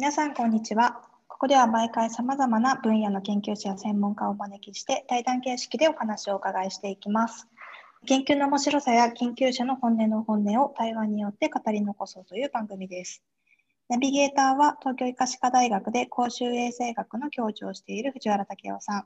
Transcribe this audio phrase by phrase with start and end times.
[0.00, 1.02] 皆さん、こんにちは。
[1.28, 7.46] ここでは毎回様々な分野の研究者や専門家をお招きして対談形式でお話をお伺いしていきます。
[8.06, 13.22] 研究の面白さや研究者の本音の本音を対話によって語り残そうという番組です。
[13.90, 19.00] ナビゲーターは東京医科歯科大学で公衆衛生学の教授をしている藤原武雄さ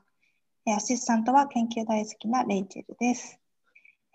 [0.65, 0.71] ん。
[0.71, 3.37] アシスタントは研究大好きなレイチェルです。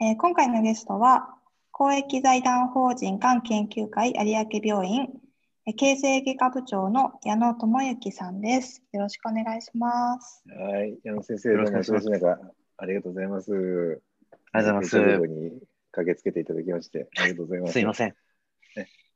[0.01, 1.29] えー今回のゲストは
[1.73, 5.21] 公益財団法人がん研究会有明病院
[5.67, 8.83] 形成外科部長の矢野智之さんです。
[8.93, 10.43] よろしくお願いします。
[10.49, 14.03] はい、矢野先生、よどうもろしくお願いします忙しい中、ありがとうございます。
[14.53, 15.61] ありがとうございますに
[15.93, 17.73] 駆けつけていただきまして、ありがとうございます。
[17.75, 18.15] すいません。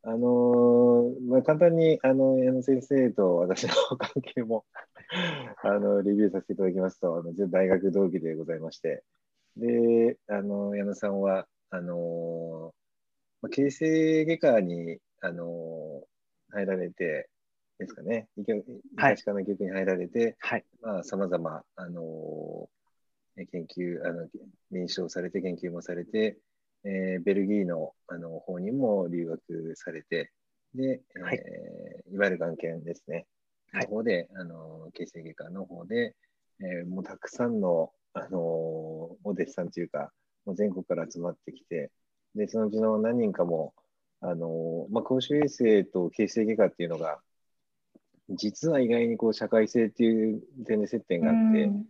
[0.06, 4.66] あのーまあ、簡単にあの矢野先生と私の関係も
[5.64, 9.02] あのレビューさせていただきますと、あの大学同期でございまして、
[9.56, 12.74] で、あの矢野さんは、あのー
[13.40, 16.13] まあ、形成外科に、あのー
[16.54, 17.28] 入られて
[17.78, 18.62] ですかね、医療医
[18.96, 19.16] はい。
[19.18, 20.64] 科の局に入られて、はい。
[20.82, 22.74] まあ、様々、あのー
[23.50, 24.28] 研究、あの、
[24.70, 26.38] 臨床されて、研究もされて、
[26.84, 30.32] えーベルギーの、あの、方にも留学されて、
[30.74, 32.18] で、はいえーい。
[32.18, 33.26] わゆるがん研ですね、
[33.72, 33.86] はい。
[33.86, 36.14] の方で、あの、形成外科の方で、
[36.60, 40.12] えーもうたくさんの、あのーお弟子さんというか、
[40.44, 41.90] もう全国から集まってきて、
[42.36, 43.74] で、そのうちの何人かも、
[44.26, 47.20] あのーまあ、公衆衛生と形成外科っていうのが、
[48.30, 51.84] 実は意外にこう社会性っていう点で接点があって、うん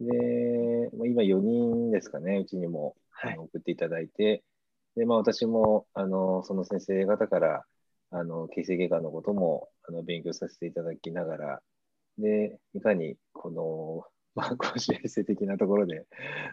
[0.00, 2.94] で、まあ、今4人ですかね、うちにも、
[3.36, 4.44] 送っていただいて、
[4.94, 7.64] で、まあ私も、あの、その先生方から、
[8.10, 11.62] あの、形成外科のことも、あの、勉強させていただきながら、
[12.16, 14.04] で、いかに、この、
[14.34, 16.06] まあ、公衆衛生的なところで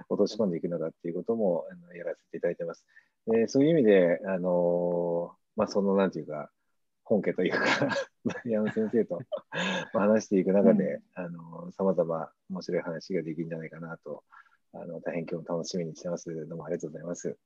[0.10, 2.84] 落とし込んでいくのかっていうことも、あのやらせていただいてます。
[3.28, 6.52] で、そういう意味で、あの、まあ、その、なんていうか、
[7.04, 7.60] 本家というか、
[8.46, 9.20] 矢野先生と
[9.94, 14.24] まあ話していく中で、あの、様々面白い話ができるんじゃないかなと、
[14.74, 16.34] あの、大変今日楽しみにしてます。
[16.48, 17.38] どうもありがとうございます。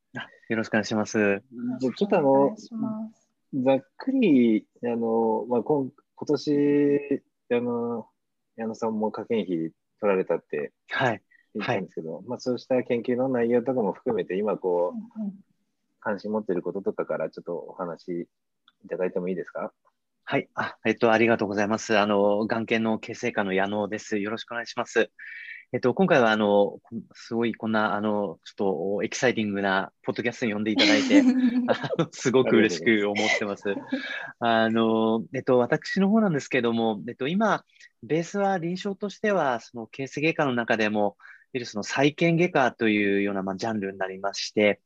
[0.50, 1.42] よろしくお願いします。
[1.80, 2.56] じゃあちょっとあの
[3.54, 8.08] ざっくり、あの、まあ、今今年、あの、
[8.56, 11.22] 矢野さんも科研費取られたってはい。
[11.56, 15.40] 言ったんですけど、まあ、そうした研究の内容とかも含めて、今こう、うんうん
[16.00, 18.28] 関心持っていることとかからちょっとお話
[18.86, 19.72] いただいてもいいですか？
[20.26, 20.48] はい。
[20.54, 21.98] あ、えっと、ありがとうございます。
[21.98, 24.18] あの、眼研の形成科の矢野です。
[24.20, 25.10] よろしくお願いします。
[25.72, 26.80] えっと、今回は、あの、
[27.14, 31.22] すごいこんな、あの、ちょっとエキサイティングなポッドキャストに呼んでいただいて、
[31.68, 33.76] あのすごく嬉しく思ってます。
[34.40, 37.64] あの、えっと、私の方なんですけども、えっと、今、
[38.04, 41.18] ベースは臨床としては、その形成外科の中でも、
[41.52, 44.82] いわゆるその再建外科というような、まあ、ジャンルになりまして、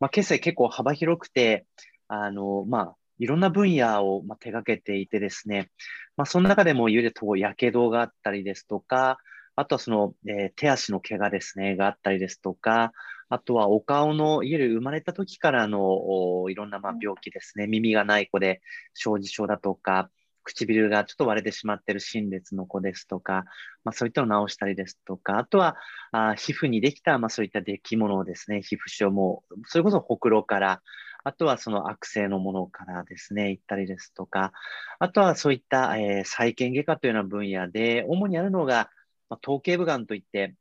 [0.00, 1.66] まあ、形成結構幅広くて、
[2.08, 5.70] あの、まあ、いろんな分野をまあ手掛けていてですね、
[6.16, 9.18] まあ、その中でもいわゆると、やけどがあったりですとか、
[9.54, 12.92] あとはその、えー手足の怪我ですね、があったりですとか、
[13.28, 18.60] あとはお顔の、いわゆる生まれた時からのおいろんなまあ病気ですね、耳がない子で
[18.94, 20.10] 小児症だとか、
[20.54, 23.44] 唇がちょっと割れてしまっている心裂の子ですとか、
[23.84, 25.76] まあ、そういったのを治したりですとか、あとは
[26.12, 30.82] あ皮膚にできた、まあ、そういった出来物をですね、皮膚症も、それこそほくろから、
[31.24, 34.52] あとはその悪性のものからですね、行ったりですとか、
[34.98, 38.90] あとはそういった、えー再建外科というような分野で、主にあるのが、
[39.28, 40.54] まあ、頭頸部がんといって、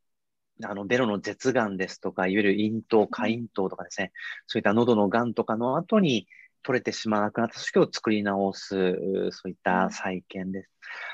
[0.63, 4.11] あの、ベロの舌がんですとか、いわゆる咽頭、下咽頭とかですね、
[4.47, 6.27] そういった喉のがんとかの後に
[6.67, 7.53] 取れてしまわなくなった。
[7.53, 10.69] 組織を作り直す、うそういった再建です。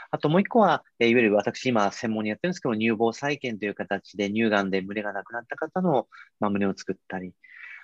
[0.09, 6.07] あともう一個は、えーいわゆる私今専門にやってるんですけど、乳房再建という形で乳がんで胸がなくなった方の、
[6.39, 7.33] まあ、胸を作ったり、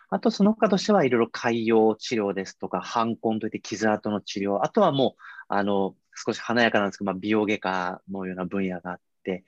[0.10, 9.46] あとその他としてはいろいろ海洋治療ですとか、反根といって傷跡の治療、あとはもう、あの、少し華やかなんですけど、まあ、美容外科のような分野があって、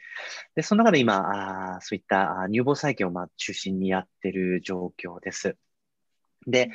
[0.56, 5.58] で、その中で今、あーそういった乳房再建をまあ中心にやってる状況です。
[6.48, 6.70] で、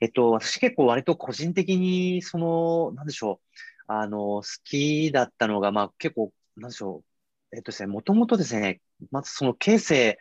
[0.00, 3.40] えっと、私結構割と個人的に、その、なんでしょ
[3.88, 7.02] う、あの、好きだったのが、まあ結構、なんでしょ
[7.52, 8.80] う、えっとですね、もともとですね、
[9.10, 10.18] まずその形成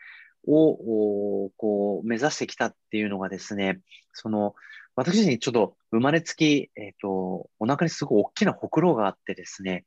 [0.47, 3.81] を、こう、目指してきたっていうのがですね、
[4.13, 4.55] その、
[4.95, 9.85] 私自身ちょっと生まれつき、えっと、お腹にすごい大きなほくろがあってですね、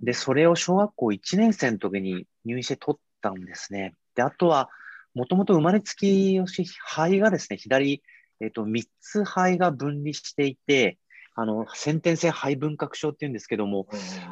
[0.00, 3.94] で、それを小学校1年生の時に入院して取ったんですね。
[4.14, 4.70] で、あとは、
[5.14, 8.02] もともと生まれつき、肺がですね、左、
[8.40, 10.98] えっと、3つ肺が分離していて、
[11.36, 13.88] あの、先天性肺分割症っていうんですけども、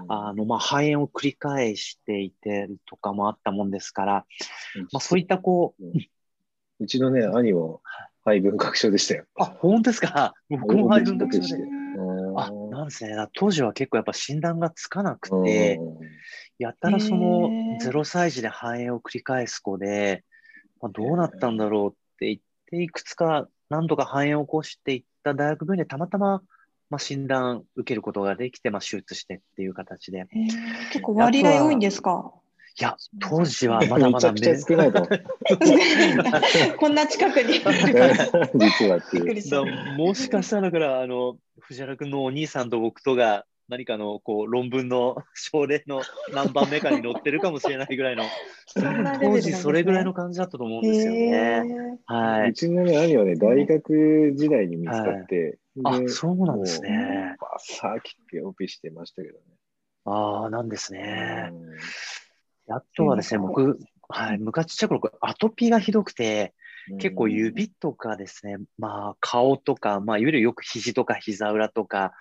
[0.08, 4.26] あの、まあ、肺炎を繰り返していてとかもあったもんですから、
[4.92, 5.84] まあ、そういったこう、
[6.80, 7.82] うちのね、兄も
[8.24, 9.24] 肺分割症でしたよ。
[9.36, 10.34] あ、本当ですか？
[10.48, 11.62] 僕も肺分割症で。
[11.62, 13.14] うんあ、なんですね。
[13.34, 15.78] 当時は結構やっぱ診断がつかなくて、
[16.58, 17.50] やったらその
[17.82, 20.24] 0歳児で肺炎を繰り返す子で、
[20.80, 22.38] まあ、どうなったんだろうって言っ
[22.70, 26.42] て、いくつか何度か肺炎を起こしていった大学病院でたまたま、
[26.90, 30.26] まあ、診断受けることができて、まあ、手術してっていう形で。
[30.92, 32.32] 結構割合多いんですか？
[32.78, 35.06] いや、当時はまだまだめちゃくちゃ少ないと。
[36.78, 37.60] こんな近くに。
[37.60, 39.98] 実はっていう。
[39.98, 46.02] もしかしたらだから、あの、藤原君のお兄さんと僕とが何かのこう論文の症例の
[46.34, 48.24] 何番目かに載ってるかもしれないぐらいの、
[49.22, 51.98] 当時それぐらいの感じだったと思うんですよね。
[52.04, 52.50] はい。
[52.50, 57.34] うちのね、兄はね、大学時代に見つかって、はい、あ、そうなんですね。
[57.40, 59.40] バッサー切ってオペしてましたけどね。
[60.04, 61.50] ああ、なんですね。
[62.68, 66.52] あとはですね、僕、はい、昔ちっちゃい頃、アトピーがひどくて、
[66.98, 72.12] 結構指とかですね、まあ顔とか、まあいわゆるよく肘とか膝裏とか、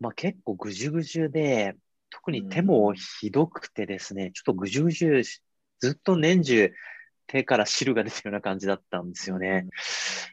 [0.00, 1.76] まあ結構ぐじゅぐじゅで、
[2.10, 5.22] 特に手もひどくてですね、ちょっとぐじゅぐじゅ、
[5.80, 6.72] ずっと年中
[7.26, 9.66] 手から汁が出てるような感じだったんですよね。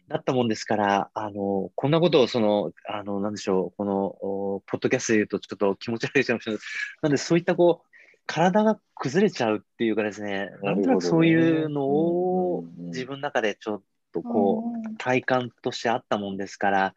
[0.07, 6.62] だったもんですから、あの、こんなことをその、あの、なんでしょう、この、ポッドキャストで言うとちょっと気持ち悪いかもしれない。
[7.01, 7.88] なんでそういったこう、
[8.25, 13.81] 体が崩れちゃうっていうかですね、なんとなくそういうのを自分の中でちょっ
[14.13, 16.95] とこう、体感としてあったもんですから、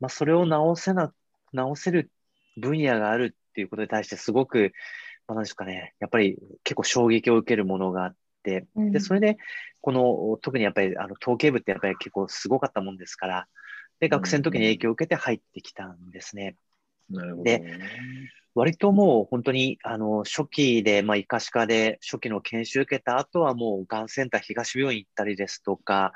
[0.00, 1.12] まあ、それを直せな、
[1.54, 2.10] 直せる
[2.56, 4.72] 分野があるっていうことに対してすごく、
[5.26, 9.38] まあ、なんですかね、やっぱり結構衝撃を受けるものがあって、で、それで、
[9.80, 13.48] この、特にやっぱりあの統計部ってやっぱり結構すごかったもんですから、
[14.00, 16.56] で、学生の時に影響を受けて入ってきたんですね。
[17.08, 17.62] なるほど、で、
[18.54, 26.12] 割ともう本当に、あの、初期で、まあ、医科歯科で初期の研修受けた後はもう、がんセンター東病院行ったりですとか、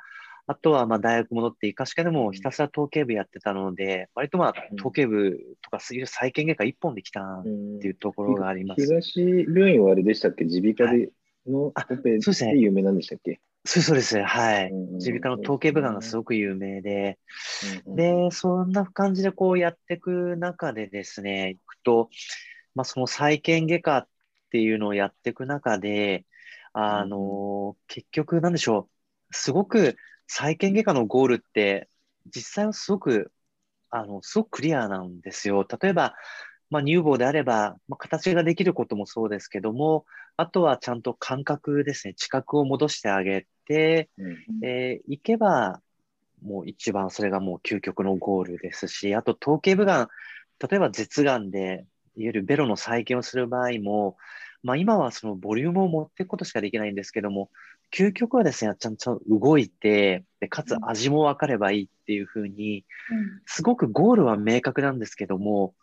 [0.49, 7.45] あとは、まあ、大学戻って医科歯科でもひたすら統計部やってたので、割とまあ、統計部とか、そういう再建外科一本できたっ
[7.81, 8.87] ていうところがあります。
[8.87, 10.45] 東病院はあれでしたっけ？
[10.45, 11.11] 耳鼻科で
[11.47, 11.73] のオ
[12.03, 14.21] ペで有名なんでしたっけ、そうそうです。
[14.23, 14.73] はい。
[14.73, 17.19] 耳鼻科の統計部がすごく有名で、
[17.95, 22.09] で、そんな感じでこうやっていく中でですね、いくと、
[22.75, 24.09] まあ、その再建外科っ
[24.51, 26.27] ていうのをやっていく中で、
[26.73, 28.89] あの、結局なんでしょ
[29.31, 29.97] う、すごく
[30.29, 31.89] 再建外科のゴールって、
[32.27, 33.33] 実際はすごく、
[33.91, 35.67] あの、すごくクリアなんですよ。
[35.67, 36.15] 例えば、
[36.71, 40.05] まあ、乳房であれば、まあ、形ができることもそうですけども、
[40.37, 45.81] あとはちゃんと感覚ですね、知覚を戻してあげて、うん、えー、いけば、
[46.43, 50.09] もう一番それがもう究極のゴールですし、あと頭頸部がん、
[50.61, 51.87] 例えば舌がんで、
[52.17, 54.17] いわゆるベロの再建をする場合も、
[54.63, 57.51] まあ、今はそのボリュームを持っていくことしかできないんですけども、
[57.95, 62.85] 究極はですね、ちゃんと動いて、でかつ味も分かればいいっていうふうに、
[63.47, 65.75] すごくゴールは明確なんですけども、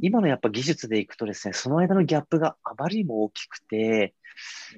[0.00, 4.14] 今のやっぱ技術でいくとですね、その間のギャップがあまりにも大きくて、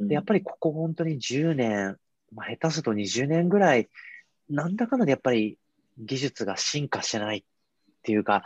[0.00, 1.96] でやっぱりここ本当に10年、
[2.32, 3.88] まあ、下手すると20年ぐらい、
[4.48, 5.58] なんだかんだでやっぱり
[5.98, 7.42] 技術が進化してないっ
[8.02, 8.44] ていうか、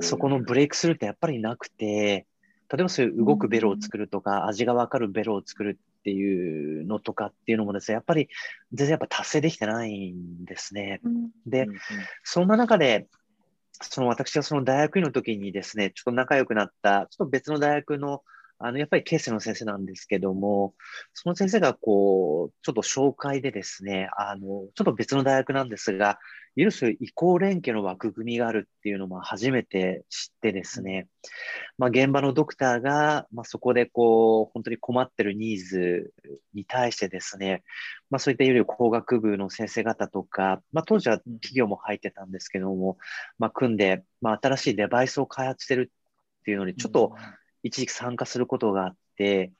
[0.00, 2.26] そこのブレイクスルーってやっぱりなくて、
[2.72, 8.28] 例えばそういう動くベロを作るとか、味がわかるベロを作るっていうのとかっていうのもですね、やっぱり
[8.74, 11.00] 全然やっぱ達成できてないんですね。
[11.46, 11.66] で、
[12.22, 13.06] そんな中で、
[13.80, 18.22] その私がその大学院の時にですね、ちょっと仲良くなった、ちょっと別の大学の、
[18.64, 20.74] あの、やっぱりケースの先生なんですけども、
[21.12, 26.18] その先生がこう、ちょっと紹介でですね、あの、ちょっと別の大学なんですが、いわ
[26.56, 31.08] ゆるそういう移行連携の枠組みがあるっていうのも初めて知ってですね、
[31.76, 36.14] まあ、現場のドクターが、まあ、そこでこう、本当に困ってるニーズ
[36.54, 37.64] に対してですね、
[38.08, 42.96] まあ、そういったいわゆる工学部の先生方とか、まあ、当時は企業も入ってたんですけども、
[43.38, 45.92] まあ、組んで、まあ、新しいデバイスを開発してる
[46.40, 47.14] っていうのに、ちょっと
[47.64, 49.50] 一時期参加することがあって、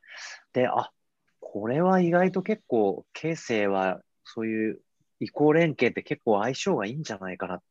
[0.53, 0.93] で、あ、
[1.41, 4.81] これは意外と結構、形成はそういう
[5.19, 7.63] 移行連携って結構相性がいいんじゃないかなっ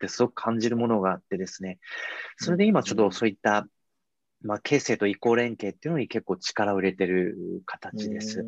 [0.00, 1.78] てすごく感じるものがあってですね。
[2.36, 3.66] それで今ちょっとそういった、
[4.42, 8.44] まあ、形成と移行連携っていうのに結構力を入れてる形です。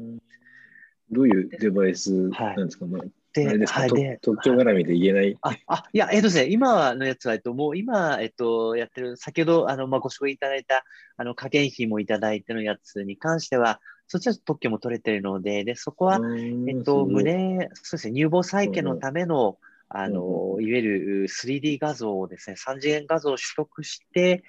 [1.10, 2.86] どういうデバイスなんですか？
[2.86, 5.36] ね、はいで、はい、で、特徴絡みで言えない？
[5.40, 10.84] あ、あ、いや、えっとですね、今のやつは、えっと、もう今、えっと、やってる、先ほど、あの、まあ、ご紹介いただいた、
[11.16, 16.20] あの、加減費もいただいてのやつに関しては、そっちは特許も取れてるので、で、そこは、
[16.68, 19.58] えっと、胸、そうですね、乳房再建のための、
[19.88, 24.42] あの、いわゆる 3D 画像をですね、3次元画像を取得して、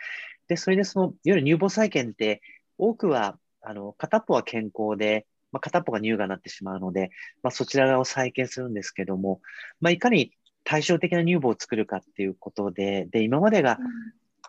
[0.48, 2.42] で、それでその、いわゆる乳房再建って、
[2.78, 7.12] 多くは、あの、片っぽは健康で、まあ、片っぽが乳がんになってしまうので、
[7.44, 9.40] まあ、そちら側を再建するんですけども、
[9.80, 10.34] まあ、いかに
[10.66, 13.78] 対照的な乳房を作るかっていうことで、で、今までが、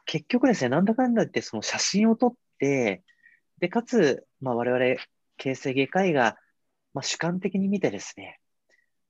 [0.06, 3.02] 結局ですね、なんだかんだ言ってその写真を撮って、
[3.60, 5.00] で、かつ、まあ我々
[5.36, 6.36] 形成外科医が、
[6.94, 8.40] まあ主観的に見てですね、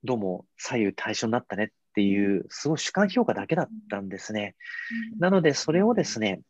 [0.03, 4.55] どうも左右対称になったねっていう、すごい主観評価だけだったんですね。
[5.19, 6.41] なので、それをですね、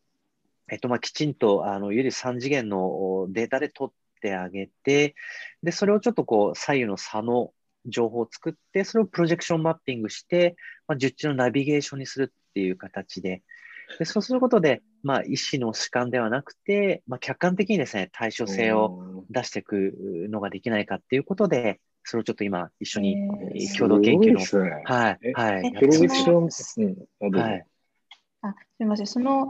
[0.67, 5.15] えっと、まあ、きちんと、あの、いわゆる3次元のおデータで取ってあげて、
[5.63, 7.51] で、それをちょっとこう、左右の差の
[7.85, 10.55] 情報を作って、それをプロジェクションマッピングして、
[10.87, 13.43] まあ、術中のナビゲーションにするっていう形で、
[13.99, 19.93] でそうすることで、まあ、医師の主観ではなくて、まあ、客観的にですね、対処性を出していく
[20.29, 23.15] のができないかっていうことで、それをちょっと今、一緒に
[23.77, 24.83] 共同研究の、すごいですね。
[24.85, 27.65] はいえ、はい、えやプロジェってますクション、はい。
[28.41, 29.47] あすみません、その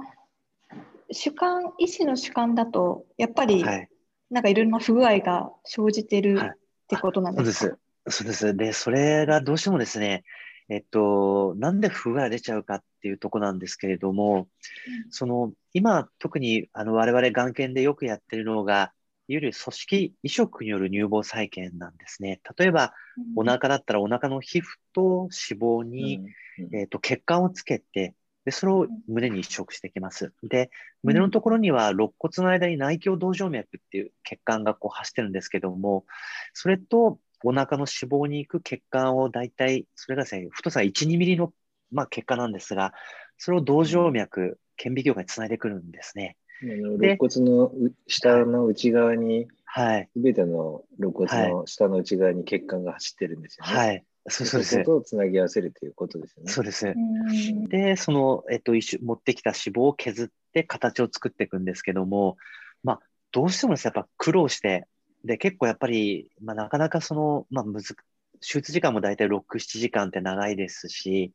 [1.11, 3.89] 主観、医師の主観だと、やっぱりはい。
[4.35, 6.51] なんかいろいろな不具合が生じてるはいっ
[6.87, 7.77] てことなんそうですか？
[8.05, 8.17] です。
[8.17, 8.55] そうです。
[8.55, 10.23] で、それがどうしてもですね、
[10.67, 14.49] えっと、なんで不具合が出ちゃうかっていうとこなんですけれども、
[15.09, 18.91] その、今、特に、あの、我々、眼検でよくやってるのが、いわ
[19.27, 22.41] ゆる組織移植による乳房再建なんですね。
[22.57, 22.93] 例えば、
[23.35, 24.63] お腹だったらお腹の皮膚
[24.93, 28.13] と脂肪に、うんえっと、血管をつけて、
[28.45, 30.33] で、それを胸に移植していきます。
[30.43, 30.69] で、
[31.03, 36.05] 胸のところには肋骨の間に内胸動静脈っていう血管がこう走ってるんですけども、
[36.53, 41.53] それとお腹の脂肪に行く血管を大体、それがですね、太さ1、2ミリの、
[41.91, 42.93] まあ、血管なんですが、
[43.37, 46.37] それを動静脈、顕微鏡がつないでくるんですね。
[46.61, 50.09] 肋骨のう下の内側に、はい。
[50.13, 53.73] すべての肋骨の下の内側に血管が走ってるんですよね。
[53.73, 54.05] はい。
[54.27, 54.77] そうそうです。
[54.79, 56.51] ことをつなぎ合わせるということですよね。
[56.51, 56.87] そうです。
[56.87, 62.37] うんで、その、えっと、持ってきた脂肪を削って形を作っていくんですけども、
[62.83, 62.99] まあ、
[63.31, 64.87] どうしてもですね、やっぱ苦労して、
[65.23, 67.95] で、結構やっぱり、まあ、なかなかその、まあ、むず、
[68.41, 71.33] 手術時間も大体6、7時間って長いですし、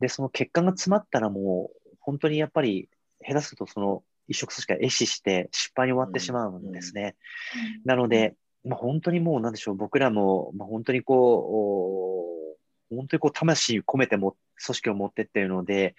[0.00, 2.88] で、その血管が詰まったらもう、本当にやっぱり、
[3.26, 7.16] 下手するとその移植組織が壊死して失敗に終わってしまうんですね。
[7.84, 8.34] なので、
[8.64, 11.14] まあ、本当にもうなんでしょう、僕らも、まあ、本当にこ
[12.90, 15.94] う、お本当にこう魂込めても組織を持ってってるので、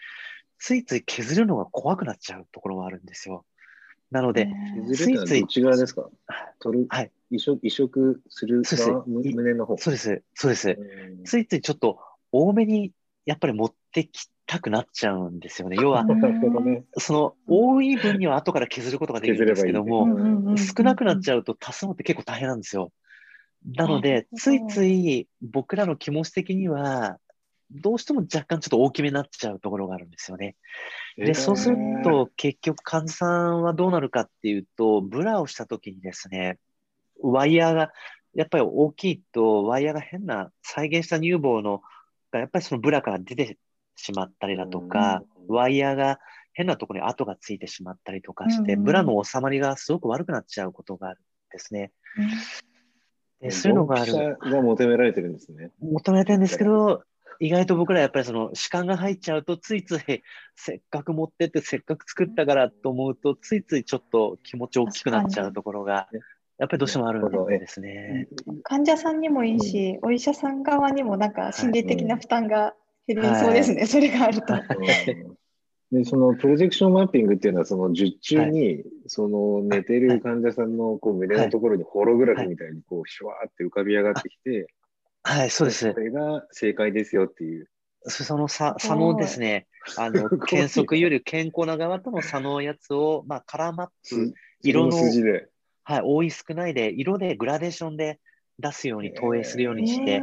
[0.58, 3.46] ついつい削るのが怖くなっちゃうところはあるんですよ。
[4.12, 4.50] なので、
[4.88, 6.10] 削るのはどっち側ですか？
[6.60, 7.12] 取る、はい。
[7.30, 8.90] 移植移植するそうです。
[8.90, 9.78] 側、む胸の方。
[9.78, 10.70] そうです、そうです。
[10.70, 11.24] うん。
[11.26, 12.00] ついついちょっと
[12.32, 12.92] 多めに
[13.26, 15.78] やっぱり持ってきたくなっちゃうんですよね。
[15.80, 16.04] 要は。
[16.98, 22.92] その多い分には後から削ることができるんですけども、も少なくなっちゃうと足すのって結構大変なんですよ。
[23.64, 27.20] なので、ついつい僕らの気持ち的には、
[27.70, 30.56] どうしても若干ちょっと大きめになっちゃうところがあるんですよね。
[31.16, 36.58] で、そうすると結局患者さんはどうなるかっていうと、ブラをした時にですね、
[37.22, 37.92] ワイヤーが
[38.34, 41.84] やっぱり大きいと、ワイヤーが変な再現した乳房の
[42.32, 43.60] がやっぱりそのブラから出て
[44.00, 46.20] しまったりだとか、ワイヤーが
[46.54, 51.92] 変なところに跡がついてしまったりとかして、うんうんブラの収まりがすごく悪くなっちゃうことがあるんですね。
[53.42, 54.38] でそういうのがある。
[54.40, 55.72] が求められてるんですね。
[55.82, 57.04] 求められてるんですけど、
[57.40, 60.24] 意外と僕らやっぱりその主観が入っちゃうと、ついつい
[60.56, 66.20] せっかく持ってって、せっかく作ったからと思うと、ついついちょっと気持ち大きくなっちゃうところがね、
[66.58, 68.28] やっぱりどうしてもあるんですね。
[68.64, 72.74] 患者さんにもいいし、お医者さん側にもなんか心理的な負担が
[73.16, 74.54] そうですね、それがあると。
[74.54, 75.38] うん。
[75.92, 84.68] で、そのプロジェクションマッピングっていうのは、その術中に、その寝てる患者さんのこう胸のところにホログラフみたいにこう、シュワーって浮かび上がってきて、
[85.24, 85.92] はい、そうです。
[85.94, 86.00] こ。
[86.00, 87.70] れが正解ですよっていう。
[88.08, 95.48] その差差のですね、あの、 検測より健康な側との差のやつを、まあ、カラーマップ、色のそ数字で。
[95.84, 98.20] はい、多い少ないで、色でグラデーションで
[98.60, 100.22] 出すように投影するようにして、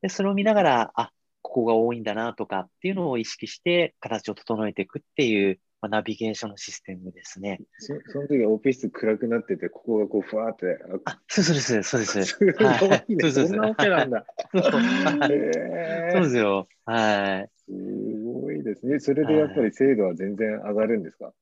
[0.00, 1.12] で、それを見ながら、あ、
[1.58, 7.60] ここが多いんだなとかっていうのを意識して形を整えていくっていう、まあ、ナビゲーションのシステムですね。
[7.78, 10.78] そその時オペ室暗くなってて、ここがこう、ふわーって。
[11.04, 12.22] あ、そうそうです、そうです。
[12.22, 13.30] すごいはいね。
[13.32, 14.24] そんなオペなんだ。
[16.12, 16.68] そうですよ。
[16.84, 17.50] はい。
[17.64, 19.00] すごいですね。
[19.00, 21.32] それでやっぱり精度は全然上がるんですか？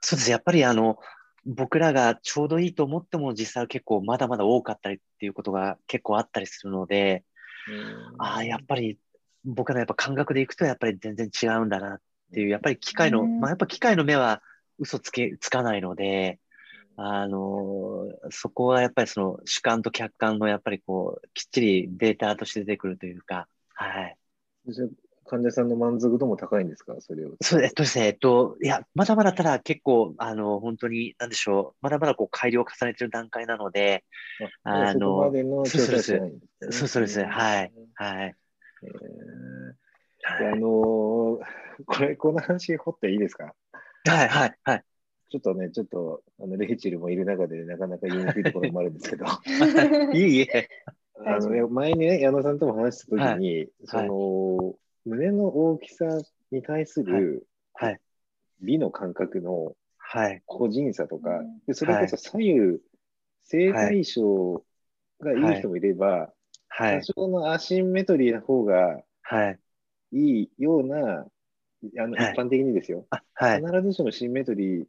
[0.00, 0.30] そうです。
[0.30, 0.98] やっぱりあの、
[1.44, 7.24] 僕らがちょうどいいと思っても実際は結構まだまだ多かったりっていうことが結構あったりするので、
[8.18, 8.98] ああ、やっぱり
[9.46, 12.00] 僕らのやっぱ感覚でいくとやっぱり全然違うんだなっ
[12.34, 14.42] ていう、やっぱり機械の、うんまあやっぱ機械の目は
[14.78, 16.38] 嘘つけ、つかないので、
[16.96, 24.16] あのそこはやっぱりその主観と客観のやっぱりこう、きっちりデータとして出てくるというか、はい。
[25.28, 26.94] 患者さんの満足度も高いんですか？
[27.00, 27.32] それを。
[27.42, 27.98] そう、えっとです。
[27.98, 34.04] ね、えっと、いや、まだまだただ結構、あの、本当に、なんでしょう、まだまだこう改良を重ねてる段階なので、
[34.62, 36.72] あまだそこまでの調査はしてないんですね。
[36.72, 38.36] そうそうです、はい、はい。
[38.86, 39.76] えー
[40.38, 41.38] であのー
[41.84, 43.54] これ、この話掘っていいですか？
[44.06, 44.84] はいはいはい。
[45.28, 49.26] ちょっとね、ちょっと、あのレイチェルもいる中で、なかなか言いにくいところもあるんですけど、
[50.14, 50.68] いいえ。
[51.18, 56.06] あのね、前にね、矢野さんとも話したときに、その、胸の大きさ
[56.50, 58.00] に対するはい。
[58.60, 60.42] 美の感覚のはい。
[60.46, 62.80] 個人差とかうん、でそれこそ左右、
[63.42, 64.64] 性対象
[65.20, 66.32] がいい人もいれば、
[66.78, 67.02] はい多。
[67.02, 69.58] 少のアシンメトリーな方がはい。
[70.12, 71.26] いいような、
[71.98, 73.60] あのはい一般的にですよ、あ、はい。
[73.60, 74.86] 必ずしもシンメトリー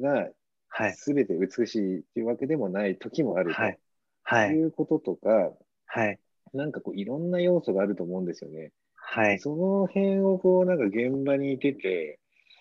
[0.00, 0.30] が
[0.68, 0.94] はい。
[1.04, 3.72] 全て美しいっていうわけでもない時もあるはい。
[3.72, 3.78] と
[4.24, 4.64] はいい。
[4.64, 5.52] うこととか、
[5.86, 6.18] はい。
[6.52, 8.72] なんかこういろんな要素があると思うんですよね。
[8.96, 9.38] はい。
[9.38, 12.20] その辺をこうなんか現場にいてて、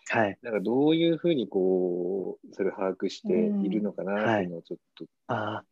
[0.09, 0.39] はい。
[0.41, 5.65] なんかどういうふうにこう、それを把握しているのかなっていうのをちょっと聞きああ。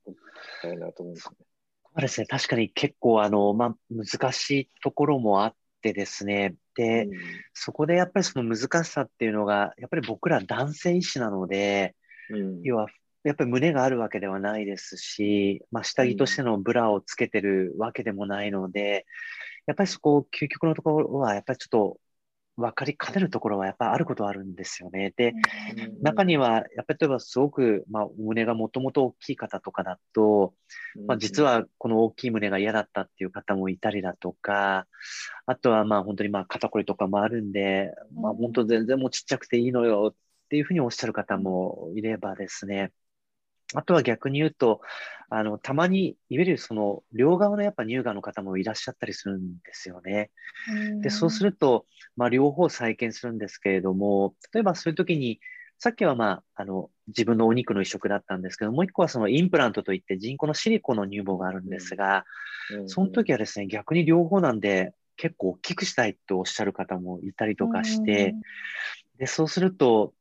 [0.61, 1.45] たいなと思うんですよね。
[1.95, 2.27] そうですね。
[2.27, 6.55] 確かに結構、あの、まあ、難しいところもあってですね。
[6.75, 7.07] で、
[7.53, 11.95] そこでやっぱりその難しさっていうのが、やっぱり僕ら男性医師なので、
[12.29, 12.87] うん要は、
[13.23, 19.05] やっぱり胸があるわけではないですし、まあ、下着としてのブラをつけてるわけでもないので、
[19.65, 21.97] やっぱりそこ、究極のところは、やっぱりちょっと
[22.57, 25.13] 分かりかねるところはやっぱりあることはあるんですよね。
[25.15, 25.33] で、
[26.01, 30.53] 中には、やっぱり例えばすごく、まあ、胸がもともと大きい方とかだと、
[31.07, 34.87] まあ、実、はこの大きい胸が嫌だったっていう方もいたりだとか、
[35.45, 38.37] あとはまあ本当にまあ肩こりとかもあるんで、まあうん。
[38.37, 40.15] 本当全然もうちっちゃくていいのよっ
[40.49, 42.91] ていうふうにおっしゃる方もいればですね、
[43.73, 44.81] あとは逆に言うと、
[45.29, 50.29] あの、たまに、いわゆるその、両側のやっぱ乳がんの方もいらっしゃったりするんですよね。
[51.01, 55.39] で、そうすると、まあ、両方再建するんですけれども、例えばそういう時に、
[55.77, 62.25] さっきはまあ、あの、自分のお肉の移植だったんですけど、もう一個はそのインプラントといって人工のシリコンの乳房があるんですが、
[62.85, 68.35] その時はですね、逆に両方なんで結構大きくしたいとおっしゃる方もいたりとかして、
[69.17, 70.13] で、そうすると、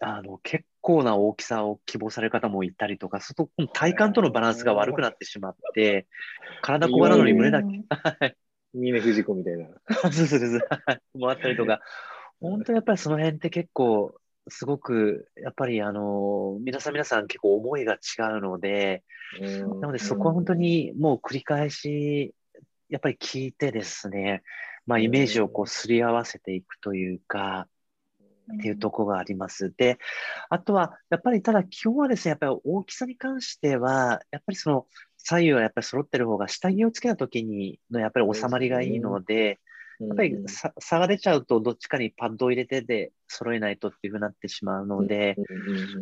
[0.00, 6.06] あの、結構な大きさを希望される方もいたりとか、すると体幹とのバランスが悪くなってしまって、
[6.62, 8.36] 体小柄なのに胸だけ、
[8.72, 9.68] 峰不二子みたいな。
[10.10, 11.80] そうそうそう、もあったりとか、
[12.40, 14.14] 本当やっぱりその辺って結構、
[14.48, 17.98] すごく、やっぱりあの、皆さん皆さん結構思いが違
[18.38, 19.04] うので、
[19.80, 22.34] なのでそこは本当にもう繰り返し、
[22.88, 24.42] やっぱり聞いてですね、
[24.86, 27.68] まあイメージをこうすり合わせていくというか、
[28.54, 29.72] っていうところがあります。
[29.76, 29.98] で、
[30.48, 34.86] あとは、やっぱりただ基本はですね、やっぱり大きさに関しては、やっぱりその
[35.16, 39.60] 左右はやっぱり揃ってる方が下着をつけた時にのやっぱり収まりがいいので、
[40.08, 45.36] やっぱりさ差が出ちゃうとどっちかにパッドを入れてで揃えないとっていうふうになってしまうので、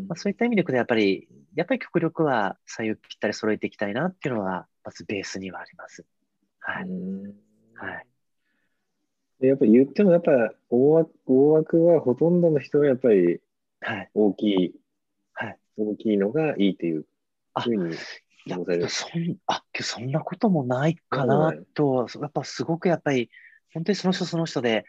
[0.08, 6.04] まあ、そういった意味でやっぱり、やっぱり極力は左右ぴったり揃えていきたいなっていうのが、まずベースにはあります。
[6.60, 6.90] はい。
[7.74, 8.06] はい。
[9.40, 10.32] やっぱり言っても、やっぱ
[10.70, 13.40] 大枠大枠はほとんどの人はやっぱり
[13.80, 14.10] はい。
[14.14, 14.74] 大きい、
[15.34, 17.06] はい、大きいのがいいっていう
[17.54, 17.96] あふうに
[18.50, 18.88] 思われる。
[18.88, 23.30] そんあそんなこともないかなと、やっぱすごくやっぱり、
[23.72, 24.84] 本当にその人その人で、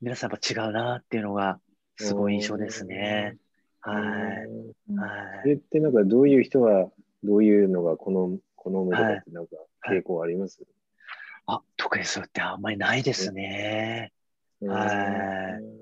[0.00, 1.60] 皆さんやっぱ違うなっていうのが、
[1.96, 3.36] すごい印象ですね。
[3.80, 4.02] はい。
[4.02, 4.48] はい。
[5.42, 6.90] それってなんかどういう人は
[7.22, 10.62] どういうのが好む好むとかってなんか傾向あります、
[11.54, 14.12] あ、特にそれってあんまりないですね。
[14.60, 15.80] はい。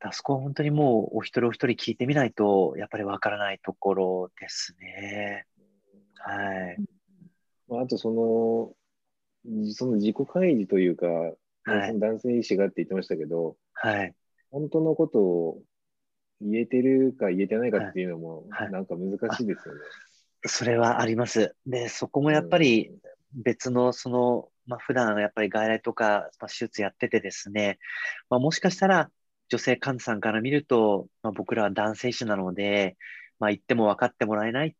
[0.00, 5.44] あそこは本当にもうお一人お一人聞いてみないと、やっぱりわからないところですね。
[6.14, 6.76] はい。
[7.82, 8.74] あとそ
[9.44, 14.14] の、その自己開示というか、はい男性医師がって言ってましたけど、はい。
[14.50, 15.62] 本当のことを
[16.40, 19.80] 言えてるか言えてないかっていうのも、はいなんか難しいですよね。
[20.46, 21.54] それはあります。
[21.66, 22.92] で、そこもやっぱり
[23.34, 27.78] 別のその、まあ、普段やっぱり外来とか、まあ、手術やっててですね、
[28.30, 29.10] まあ、もしかしたら
[29.48, 32.96] 女性患者さんから見ると、まあ、僕らは男性医師なので、
[33.38, 34.74] まあ、言っても分かってもらえないっ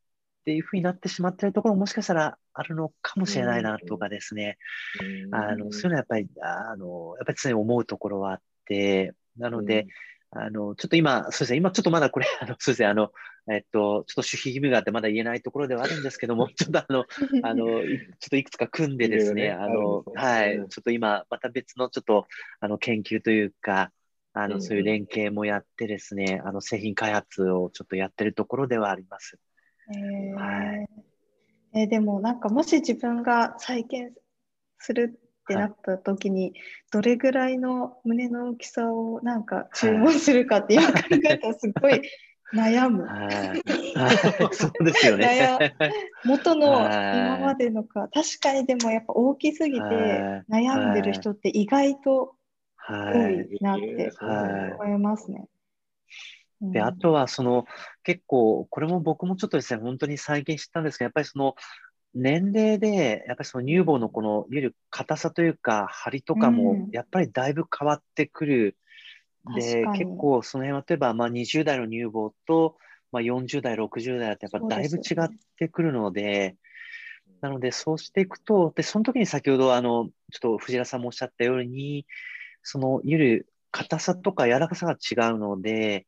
[0.44, 4.58] ていうふうになってしまっているところももしかしたらあるのかもしれないなとかですね、
[5.30, 9.86] あの、そういうのはやっぱり、あの、やっぱり常に思うところはあって、なので、
[10.30, 13.12] あの、ちょっと今、そうですね、今ちょっとまだこれ、あの、そうですね、あの、
[13.50, 17.06] えっと、ちょっと守秘義務があってまだ言えないところではあるんですけども、 ちょっとあの、
[17.42, 17.82] あの、ちょ
[18.26, 22.26] っといくつか組んでですね、あの、はい、ちょっと今、また別のちょっと、
[22.60, 23.90] あの、研究というか、
[24.34, 29.38] あの、そういう連携もやってですね、あの、製品開発をちょっとやってるところではあります。
[29.90, 30.88] えー、はい、
[31.72, 34.12] えー、でもなんかもし自分が再建
[34.78, 36.52] するってなった時に、はい、
[36.92, 42.02] どれぐらいの胸の大きさをなんか注文するかって今考えたらすごい
[42.54, 43.04] 悩む。
[43.04, 43.62] はい、
[44.54, 45.74] そうですよね。
[46.24, 49.84] 元の今までのか、確かにでもやっぱ大きすぎて
[50.50, 52.34] 悩んでる人って意外と
[52.86, 55.46] 多いなって思いますね。
[56.60, 57.66] で、あとはその
[58.02, 61.54] 結構、これも僕もちょっとですね、本当に最近知ったんですけど、やっぱりその
[62.14, 68.76] 年齢で、やっぱりその乳房のこの、いわゆる硬さというか、張りとかも、やっぱりだいぶ変わってくる。
[69.54, 72.76] で、結構その辺は、例えば、まあ20代の乳房と、
[73.12, 76.56] まあ40代、60代ってやっぱだいぶ違ってくるので、
[77.40, 82.06] なので、そうしていくと、で、その時に先ほど、あの、ちょっと藤原さんもおっしゃったように、
[82.62, 86.06] その、いわゆる硬さとか柔らかさが違うので、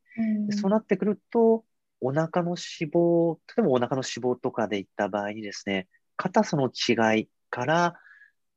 [0.49, 1.65] でそうなってくると、
[2.01, 5.87] お腹の脂肪、例えばお腹の脂肪とかでいった場合にですね、
[6.17, 7.95] 硬さの違いから、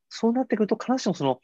[0.09, 1.37] そうなってくると、必ずしもその、いわ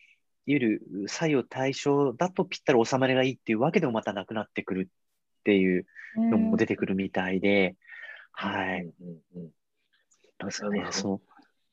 [0.46, 5.86] ゆる左右対称だとぴったり収まりがいいっていうわけでもまたなくなってくるっていう
[6.16, 7.76] のも出てくるみたいで、
[8.32, 8.90] はい。
[10.38, 11.22] どうですかね、その。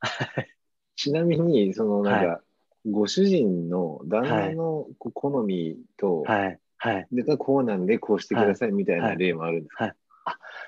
[0.96, 2.42] ちなみに、そのなんか、は
[2.84, 6.60] い、ご主人の旦那の好みと、はい。
[6.78, 7.06] はい。
[7.12, 9.98] で、こうなんでこうしてくださいみたいな例もあるんですか、はい、はい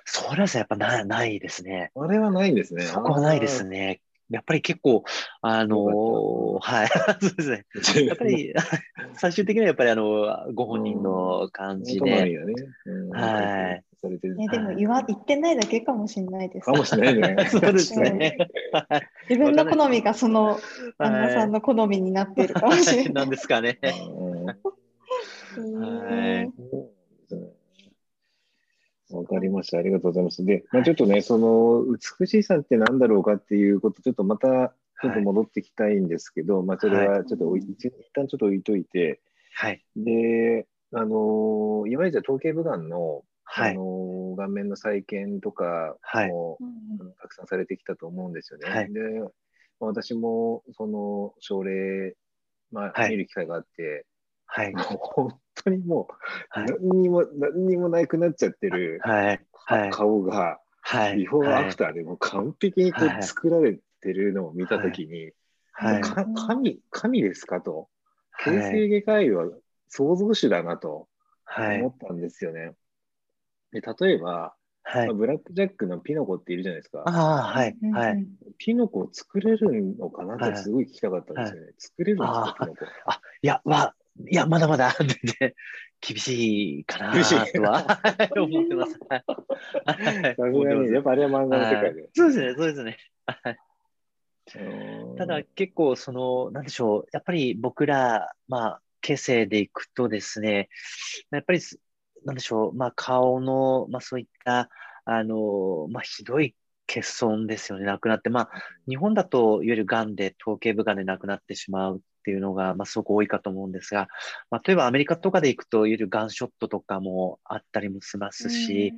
[0.09, 1.91] あ、それはやっぱなないですね。
[1.95, 2.83] あれはないんですね。
[2.83, 4.01] そこはないですね。
[4.31, 5.05] やっぱり結構、
[5.41, 6.89] あのー、はい、
[7.21, 7.65] そうですね。
[8.07, 8.53] やっぱり、
[9.15, 12.05] 最終的にはやっぱりあの、ご本人の感じで。
[12.05, 12.13] ね、
[13.13, 13.83] はい。
[14.01, 16.67] ね、でも言わ言ってないだけかもしれないです。
[16.67, 17.47] かもしれないね。
[17.51, 18.37] そうですね。
[19.29, 20.61] 自分の好みがその
[20.99, 23.13] 旦那さんの好みになっているかもしれない。
[23.13, 23.81] なんですかね。
[23.83, 23.91] は
[26.43, 26.53] い。
[29.35, 29.79] わかりました。
[29.79, 30.45] ありがとうございます。
[30.45, 31.85] で、まあ、ちょっとね、その
[32.21, 39.21] 美しさって何だろうかっていうこと、ちょっとまたちょっと戻ってきたいんですけど、はい、まあ、それはちょっと、はい、一旦ちょっと置いといて、
[39.55, 39.85] はい。
[39.97, 45.97] で、あの、いわゆる統計部眼の、はい、あの顔面の再建とか
[46.29, 47.47] も、はい、たくさん。
[47.47, 48.71] されてきたと思うんですよね。
[48.71, 49.31] はい、で、まあ、
[49.87, 52.15] 私もその症例、
[52.71, 54.07] まあ、見る機会があって、
[54.51, 59.01] はい、もう本当にもう、何にも、何にもなくなっちゃってる
[59.93, 65.33] 顔が、はい、ビフォーアフターでも完璧にこう作られてるのを見たときに、
[65.73, 66.03] はい。
[66.03, 67.89] 神、神ですかと。
[68.43, 69.49] 形成外科医は
[69.89, 71.09] 創造主だなと
[71.57, 72.73] 思ったんですよね。
[73.73, 77.03] で例えば、はい、ブラック・ジャックのピノコっているじゃないですか。
[77.05, 77.77] ああ、はい。
[77.93, 78.27] はい。
[78.57, 81.67] ピノコを作れるのかなってすごい聞きたかったんですよね。
[81.67, 82.87] はい、作れるんですか、ピノコ。
[83.05, 83.93] あ、いや、ま
[84.27, 85.09] いや、まだまだ全
[85.41, 85.55] 然
[86.01, 88.01] 厳しいかなとは
[88.37, 88.99] 思ってます。
[89.09, 92.11] さすがに、やっぱあれは漫画の世界で。
[92.15, 92.97] そうですね、そうですね。
[95.17, 100.69] ただ結構その、なんでしょう、やっぱり僕ら、まあ、形成でいくとですね、
[101.31, 101.61] やっぱり、
[102.25, 104.71] なんでしょう、まあ、顔の、まあ、そういった、
[105.05, 106.55] あの、まあ、ひどい
[106.87, 108.51] 欠損ですよね、亡くなって、まあ、
[108.89, 114.09] 日本だといわゆるがんで、頭頸部がんで亡くなってしまうっていうのが、まあ、すごく多いかと思うんですが、
[114.51, 118.93] まあ、例えばアメリカとかで行くと、いわゆるガンショットとかもあったりもしますし、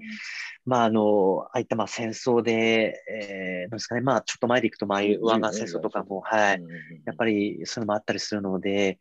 [0.67, 6.63] まあ、あの、ああいったまあ戦争で、えー、なんですかね、まあ、ちょっと前で行くと、まあ、湾岸戦争とかも、はい、
[7.07, 8.99] やっぱりそういうのもあったりするので、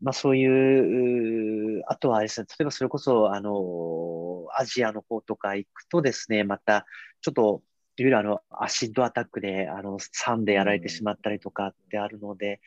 [0.00, 6.86] まあ、そういう、あとはですね、例えばそれこそ、あの、アジアの方とか行くとですね、また、
[7.20, 7.62] ちょっと
[8.02, 12.60] いわゆるあの、アシッドアタックで、あの、酸でやられてしまったりとかってあるので、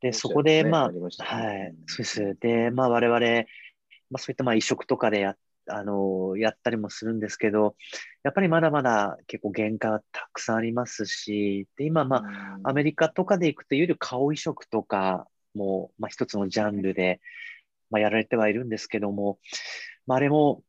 [0.00, 2.36] で、そこで、まあ、ね、はい、そうです。
[2.40, 3.20] で、まあ、我々、
[4.10, 7.76] まあ、そういったまあ移植とかでや、あの、やったりもするんですけど、
[8.22, 12.24] やっぱりまだまだ結構限界はたくさんありますし、で、今、ま
[12.64, 17.20] あ、アメリカとかで行くと、いわゆる顔移植とかも、まあ、一つのジャンルで、
[17.90, 19.38] まあ、やられてはいるんですけども、
[20.06, 20.62] まあ、あれも、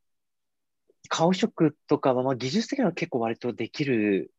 [1.07, 4.31] 顔色とかは、まあ、技術的には結構割とできる、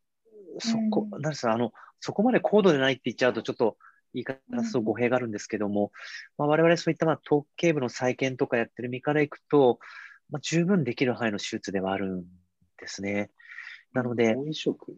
[0.59, 3.77] そこ、うん、なんですか、あの、そこまで高度でないって言っちゃうと、ちょっと
[4.15, 5.91] 言い方すと語弊があるんですけども、うん、
[6.39, 9.79] まあ、我々そういったまあ統計部の再建とかやってる身からいくと、
[10.31, 12.25] まあ、十分できる範囲の手術ではあるん
[12.79, 13.31] ですね。
[13.93, 14.97] なので、顔移植？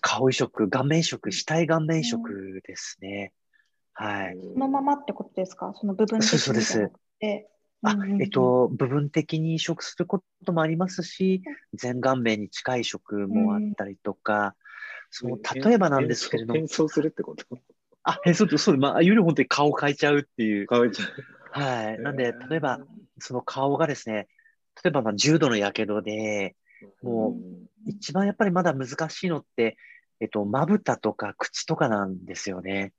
[0.00, 3.32] 顔移植、顔面移植、死体顔面移植ですね。
[3.98, 4.38] うん、はい。
[4.54, 5.72] そのままってことですか？
[5.74, 6.90] その部分的にそうです。
[7.82, 11.42] あ、えっと、部分的に移植することもありますし、
[11.74, 14.56] 全顔面に近い移植もあったりとか、
[15.10, 16.58] その例えばなんですけれども。
[16.58, 17.44] 変装するってこと？
[18.08, 20.66] あ、変装って、そう、まあ、より本当に顔変えちゃうっていう。
[20.70, 21.60] 変えちゃう。
[21.60, 21.98] はい。
[22.00, 22.80] なんで、例えば、
[23.18, 24.28] その顔がですね、
[24.82, 26.56] 例えば、まあ、重度のやけどで、
[27.02, 27.36] も
[27.86, 29.76] う、一番やっぱりまだ難しいのって、
[30.20, 32.92] えっと、まぶたとか口とかなんですよね。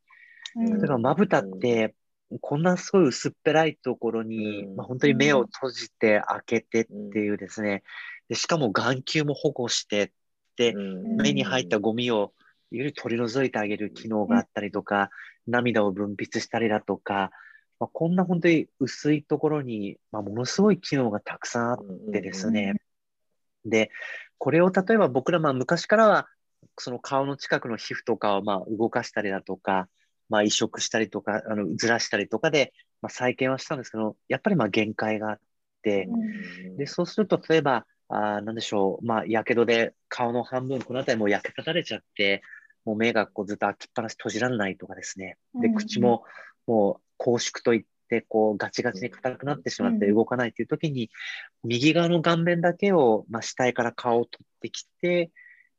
[0.56, 1.96] 例えば、まぶたって、
[2.42, 7.82] こんなすごい薄っぺらいところに、うん、まあ、本当に目を閉じて開けてっていうですね、
[8.28, 10.12] でしかも眼球も保護して
[10.56, 12.34] で、目に入ったゴミを
[12.72, 15.10] より取り除いてあげる機能があったりとか、
[15.48, 17.32] 涙を分泌したりだとか、
[17.80, 21.78] まあ、こんな本当に薄いところに、まあ、ものすごい機能がたくさんあっ
[22.12, 22.76] てですね、
[23.66, 23.90] で、
[24.38, 26.28] これを例えば僕らまあ昔からは
[26.78, 29.88] その顔の近くの皮膚とかをまあ動かしたりだとか、
[30.30, 35.40] まあ、移植したりとか、あのずらしたりとかで、まあ、再建はしたんですけど、やっぱりまあ限界があっ
[35.82, 36.08] て、
[36.78, 42.42] で、そうすると、例えば、あなんでしょう、まあ、やけどで顔の半分、この辺りも焼けたたれちゃって、
[42.86, 45.38] もう目がこうずっと開きっぱなし閉じられないとかですね。
[45.62, 46.24] で、口も
[46.68, 51.10] もう拘縮といって、こうガチガチに硬くなってしまって動かないという時に、
[51.64, 55.32] 右側の顔面だけを、まあ、死体から顔を取ってきて、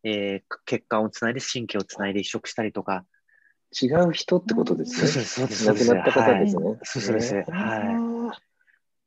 [0.03, 3.05] えー、血管をつないで神経をつないで移植したりとか。
[3.81, 5.09] 違う人ってことですね。
[5.09, 5.67] そうです、そうです。
[5.67, 6.65] 亡くなった方ですね。
[6.65, 7.35] はい、そうです。
[7.35, 8.41] はい。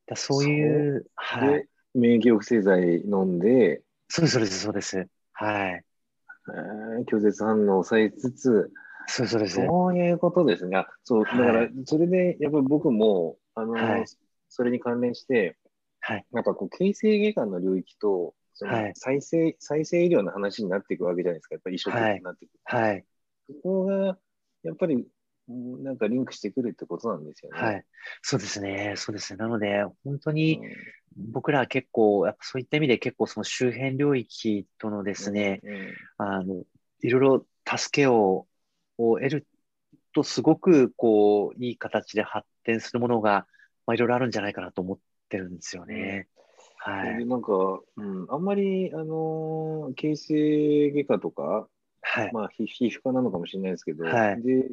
[0.06, 1.68] だそういう、はい。
[1.94, 5.08] 免疫抑制剤飲んで、そうです、そうです、そうです。
[5.32, 5.84] はい。
[6.52, 8.72] えー、拒絶反応を抑えつつ、
[9.06, 9.56] そうそうです。
[9.56, 10.84] そういうことですね。
[11.04, 14.04] そう、だから、それで、やっぱり僕も、あの、はい、
[14.48, 15.56] それに関連して、
[16.00, 16.26] はい。
[16.32, 21.54] なんかこう、形成外科の領域と、その再生、はい、再生医療の話になっていくわけじゃないですか。
[21.54, 22.52] やっぱり一生懸命なっていく。
[22.64, 23.04] はい。
[23.48, 24.18] そこが、
[24.62, 25.06] やっぱり、
[25.48, 27.58] なんかリンクしてくるってことなんですよね。
[27.58, 27.84] はい。
[28.22, 28.94] そうですね。
[28.96, 29.36] そうですね。
[29.36, 30.60] なので、本当に、
[31.16, 36.64] 僕らは結構、やっぱそういった意味で結構その周辺領域とのですね、うんうん、あの、
[37.02, 38.46] いろいろ助けを
[38.98, 39.46] を得る
[40.12, 43.46] と、すごくこう、いい形で発展するものが、
[43.86, 46.28] まあ、いろいろあるんじゃないかなと思ってるんですよね。
[46.78, 47.26] はい。
[47.26, 51.68] なんか、うん、あんまり、あのー、形成外科とか、
[52.02, 54.70] はい、まあ皮、皮膚科なのかもしれないですけど、はい、で、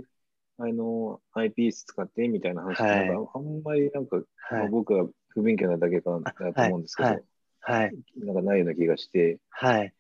[0.64, 4.22] あの、iPS 使ってみたいな話はい、あんまりなんか、
[4.70, 7.22] 僕は不勉強なだけかだと思うんですけど、はい、
[7.62, 9.94] はい、なんかないような気がして、はい。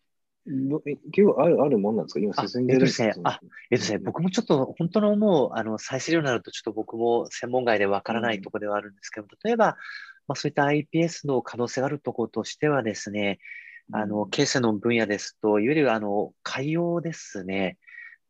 [0.43, 2.19] 結構あるあるもんなんですか？
[2.19, 9.77] 今進んでるえっとですね、あ、えっとですね、僕もちょっと本当のもう、あの、再生量になるとちょっと僕も専門外でわからないところではあるんですけど、うん、例えば、
[10.27, 13.37] まあそういった iPS の可能性があるところとしてはですね、
[13.91, 17.77] あの、形成の分野ですと、いわゆるあの、海洋ですね、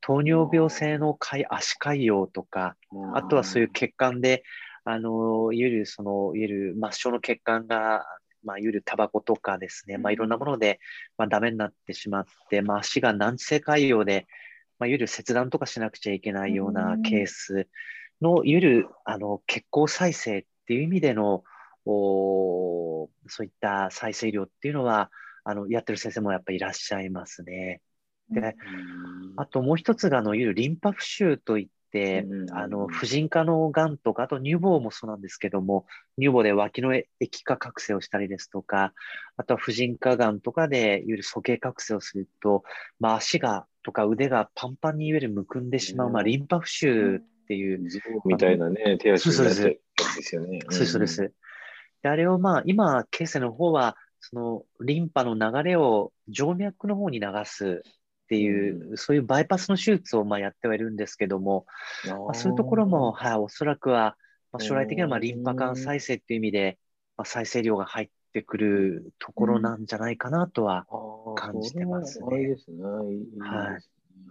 [0.02, 1.18] 糖尿病性の
[1.50, 2.76] 足潰瘍とか、
[3.14, 4.44] あとはそういう血管で、
[4.84, 8.04] あの、いわゆるその、いわゆる末梢の血管が
[8.44, 10.80] まあ、いわゆるタバコとかですね、まあ、いろんなもので、
[11.18, 14.28] まあ、ダメになってしまって、まあ、足が難治性潰瘍で、
[14.80, 17.68] まあ、いわゆる切断とかしなくちゃいけないようなケース
[18.22, 21.44] の、いわゆるあの血行再生っていう意味での、
[21.84, 25.10] おそういった再生医療っていうのは、
[25.44, 27.82] あのやってる先生もやっぱりいらっしゃいますね。
[28.32, 28.56] で、
[29.38, 31.68] あともう一つが、あの、いわゆるリンパ浮腫といっ、
[32.52, 35.86] あの、婦人科のがんとか、あと乳房もそうなんですけども、
[36.18, 38.94] 乳房で脇の液化覚醒をしたりですとか、
[39.36, 42.64] あとは婦人科がんとかで、いわゆる鼠径覚醒をすると、
[43.00, 47.82] まあ、足がとか腕がパンパンにいわゆるむくんでしまう、まあ、リンパ浮腫っていう。
[48.26, 49.82] みたいなね、手足になってる
[50.16, 50.60] ですよね。
[50.70, 51.34] そうです、そうです。
[52.04, 57.82] で、あれをまあ、今、ケースの方は、そのリンパの流れを静脈の方に流す
[58.32, 61.66] っていう、うん、そういうバイパスの手術をまあやってはいるんですけども、
[62.08, 64.16] まあ、そういうところも、はい、おそらくは、
[64.54, 66.80] まあ、将来的にはまあリンパ管再生っていう意味で、
[67.18, 70.86] まあ、再生量が入ってくるところなんじゃないかなとは
[71.36, 72.42] 感じてますね。
[72.42, 72.82] いいですね。
[72.84, 73.04] はい。
[73.42, 73.82] なる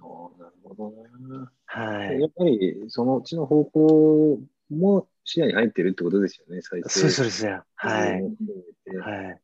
[0.00, 1.46] ほどね。
[1.66, 2.20] はい。
[2.20, 4.38] やっぱりそのうちの方向
[4.70, 7.10] も視野に入ってるってことですよね、再生。
[7.10, 7.60] そうですね。
[7.74, 8.12] はい。
[8.12, 9.40] はい。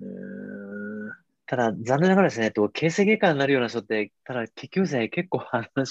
[0.00, 0.79] えー
[1.50, 5.86] ただ、残念ながらですね、と形成外科になるような人って、ただ、結局ですね、結構、あの、やっ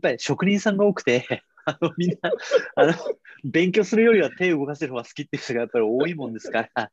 [0.00, 2.30] ぱり職人さんが多くて、 あの、みんな、
[2.76, 2.94] あの、
[3.42, 6.92] 勉強するよりは手を動かせる方が好きっていう人がやっぱり多いもんですから、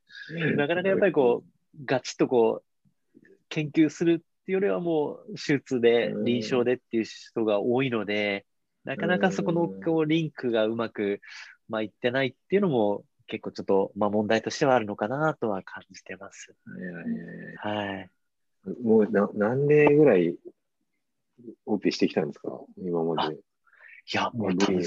[0.55, 8.47] なかなかやっぱりこう、ガチッとこう、研究するっていうよりはもう、手術で、臨床でっていう人が多いので、
[8.83, 11.21] なかなかそこのこうリンクがうまく、
[11.69, 16.53] まあ、いってないっていうのも結構ちょっと、まあ、問題としてはあるのかなとは感じてます。
[17.57, 18.09] はい。
[18.83, 20.35] もうな何年ぐらい
[21.65, 22.59] オペしてきたんですか？
[22.77, 23.35] 今まで。
[23.35, 23.39] い
[24.11, 24.81] や、もう多分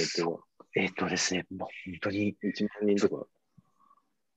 [0.77, 2.37] えっ、とですね、もう本当に。
[2.43, 3.27] 1万人とか。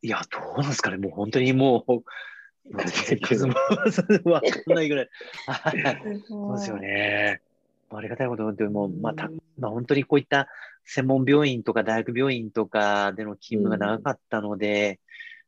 [0.02, 2.04] いや、どうなんですかね、もう本当にもう、
[3.22, 3.54] 数も
[4.26, 5.10] わかんないぐらい。
[6.28, 7.42] そうですよね。
[7.98, 10.48] ありがたいことでも、また、まあ、本当にこういった
[10.86, 15.00] 専門病院とか大学病院とかでの勤務が長かったので、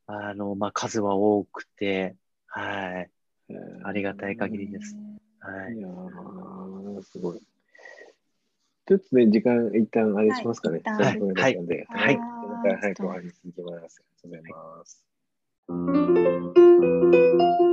[0.08, 2.16] うん、あの、まあ、数は多くて、
[2.48, 3.10] はい。
[3.84, 4.96] ありがたい限りです。
[5.40, 5.76] はい。
[5.76, 5.88] いや
[7.04, 7.42] すごい。
[8.88, 10.82] ちょっとね、時間一旦あれしますかね。
[10.86, 11.20] はい。
[11.20, 11.36] はい。
[11.36, 11.58] はい。
[11.88, 12.18] はい。
[12.82, 12.94] はい。
[12.94, 14.04] 後半に続きます。
[14.24, 14.42] ありがとうござい。
[14.52, 14.86] ま
[17.56, 17.65] す。